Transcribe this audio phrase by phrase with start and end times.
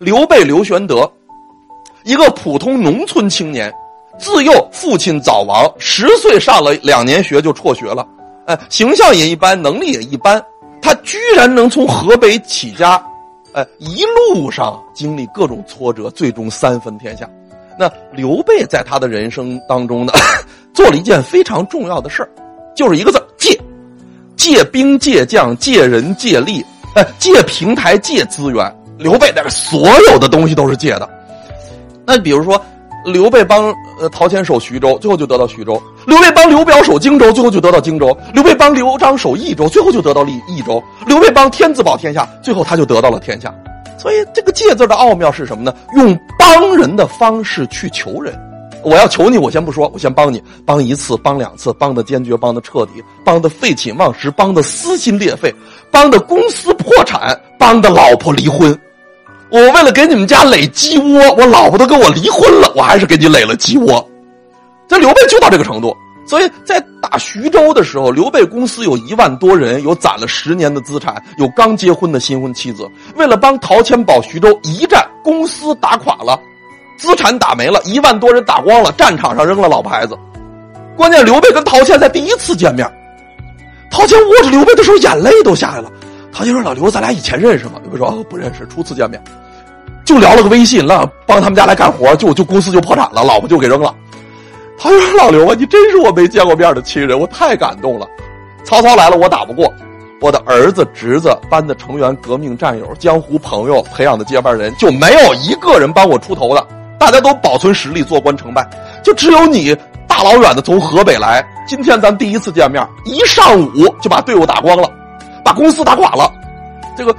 [0.00, 1.12] 刘备刘玄德，
[2.04, 3.70] 一个普通农村青年，
[4.18, 8.08] 自幼父亲早亡，十岁上了两年学就辍学了，
[8.46, 10.42] 哎，形象也一般，能力也一般，
[10.80, 12.98] 他居然能从河北起家，
[13.52, 17.28] 哎，一路上经历各种挫折，最终三分天下。
[17.78, 20.14] 那刘备在他的人生当中呢，
[20.72, 22.26] 做了一件非常重要的事，
[22.74, 23.60] 就是一个字借，
[24.34, 26.64] 借兵借将借人借力，
[26.94, 28.76] 哎，借平台借资源。
[29.00, 31.08] 刘备那个所有的东西都是借的。
[32.06, 32.60] 那比如说，
[33.04, 43.54] 刘备帮呃陶谦守徐州，最后就得到徐州；刘备帮刘表守荆州，最后就得到荆州；刘备帮刘璋守益州，最后就得到了益州；刘备帮天子保天下，最后他就得到了天下。
[43.96, 45.74] 所以这个借字的奥妙是什么呢？
[45.94, 48.38] 用帮人的方式去求人。
[48.82, 52.92] 我要求你，我先不说，我先帮你，帮一次，帮两次，帮的坚决，帮的彻底，
[53.24, 55.54] 帮的废寝忘食，帮的撕心裂肺，
[55.90, 58.78] 帮的公司破产，帮的老婆离婚。
[59.50, 64.08] 我为了给你们家垒鸡窝，我老婆都跟我离婚了，我还是给你垒了鸡窝。
[64.86, 72.88] 这刘备就到这个程度，所以在打徐州的时候，刘备公司有一万多人，有攒了十年的资产，有刚结婚的新婚妻子。
[73.16, 76.38] 为了帮陶谦保徐州，一战公司打垮了，
[76.96, 80.16] 资产打没了，一万多人打光了，战场上扔了老婆孩子。
[80.96, 82.88] 关键刘备跟陶谦在第一次见面，
[83.90, 85.90] 陶谦握着刘备的手，眼泪都下来了。
[86.32, 89.20] 陶谦说：“老刘，咱俩以前认识吗？”刘备说：“，不认识，初次见面。”
[90.10, 93.94] 就聊了个微信，让帮他们家来干活，就就公司就破产了，老婆就给扔了。
[94.76, 98.08] 他说：“老刘啊，你真是我没见过面的亲人，我太感动了。
[98.64, 99.72] 曹操来了，我打不过，
[100.20, 106.66] 我的儿子、侄子、班的成员、革命战友、江湖朋友培养的接班人，就没有一个人帮我出头的，
[106.98, 108.68] 大家都保存实力，做官成败，
[109.04, 109.76] 就只有你
[110.08, 111.40] 大老远的从河北来。
[111.68, 114.90] 今天咱第一次见面，一上午就把队伍打光了，
[115.44, 116.32] 把公司打垮了，
[116.96, 117.14] 这个。”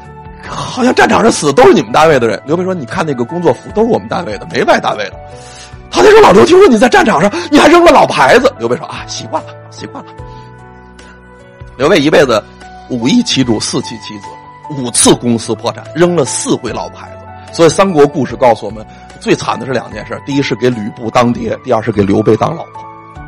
[0.47, 2.41] 好像战场上死的都是你们单位的人。
[2.45, 5.13] 刘备说：“你看那个工作服都是我们单位的，没外单位的。”
[5.91, 10.11] 他就说：“老刘，听说你在战场上你还扔了老婆孩子。”刘备说：“啊，习惯了，习惯了。”
[11.77, 12.43] 刘备一辈子
[12.89, 17.17] 五亿其主，四妻妻子，五次公司破产，扔了四回老婆孩子。
[17.53, 18.85] 所以三国故事告诉我们，
[19.19, 22.83] 最惨的是两件事：第一是给吕布当爹，第二是给刘备当老婆。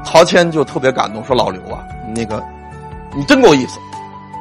[0.06, 1.84] 陶谦就特别感动，说：“老刘啊，
[2.16, 2.42] 那个
[3.16, 3.80] 你真够意思。”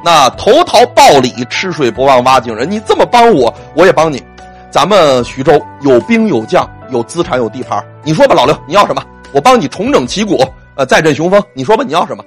[0.04, 2.70] 那投桃报李，吃水不忘挖井人。
[2.70, 4.22] 你这么帮我，我也帮你。
[4.70, 7.82] 咱们徐州有兵有将，有资产有地盘。
[8.02, 9.02] 你说吧，老刘，你要什么？
[9.32, 11.42] 我帮你重整旗鼓，呃，再振雄风。
[11.54, 12.24] 你说吧，你要什么？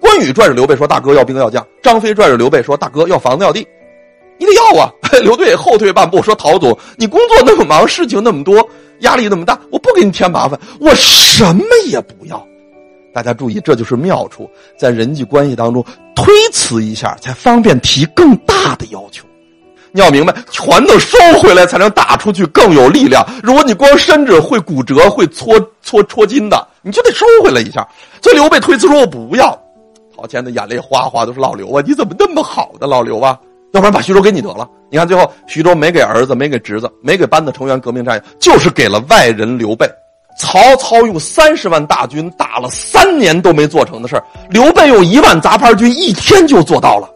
[0.00, 3.66] 关羽拽着刘备说：“大哥要兵要将。”张飞拽着刘备说：“大哥要房子要地。”
[4.38, 4.88] 你得要啊！
[5.22, 8.66] 刘队后退半步说：“陶总，你工作那么忙，事情那么多，
[9.00, 12.40] 压力那么大，我不给你添麻烦，我什么也不要。”
[13.12, 14.48] 大家注意，这就是妙处，
[14.78, 19.24] 在人际关系当中推辞一下，才方便提更大的要求。
[19.90, 23.26] 你要明白，拳头收回来才能打出去更有力量。
[23.42, 27.86] 如果你光伸着会骨折、会搓搓戳筋的，你就得收回来一下。
[28.22, 29.58] 所以刘备推辞说：“我不要。”
[30.14, 33.38] 陶谦的眼泪哗哗都是老刘啊，你怎么那么好的老刘啊？
[33.72, 34.68] 要不然把徐州给你得了。
[34.90, 39.88] 你看最后徐州没给儿子，没给侄子，没给班子成员、革命战友，就是给了外人刘备。
[40.38, 47.08] 曹操用三十万大军打了三年都没做成的事，刘备用一万杂牌军一天就做到了。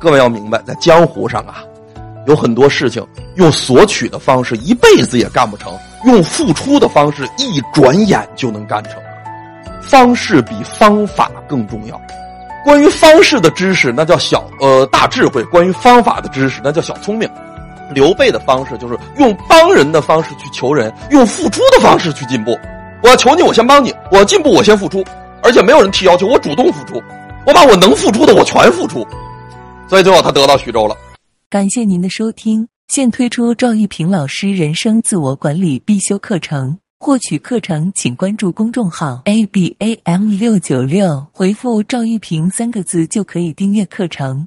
[0.00, 1.62] 各位要明白，在江湖上啊，
[2.26, 3.06] 有很多事情
[3.36, 5.72] 用索取的方式一辈子也干不成，
[6.06, 8.94] 用付出的方式一转眼就能干成。
[9.80, 12.00] 方式比方法更重要。
[12.64, 17.28] 关于方式的知识，那叫小呃大智慧；关于方法的知识，那叫小聪明。
[17.92, 22.58] 刘备的方式就是用帮人的方式去求人，用付出的方式去进步。
[23.02, 25.04] 我要求你，我先帮你；我进步，我先付出。
[25.42, 27.02] 而且没有人提要求，我主动付出。
[27.44, 29.04] 我把我能付出的，我全付出。
[29.88, 30.96] 所以最后他得到徐州了。
[31.50, 36.78] 感谢您的收听，现推出赵玉平老师人生自我管理必修课程。
[37.00, 44.46] 获取课程，请关注公众号 a b a m 六九六，回复赵玉平三个字就可以订阅课程。